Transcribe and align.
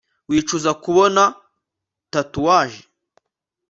Wicuza 0.29 0.71
kubona 0.83 1.23
tatouage 2.11 2.79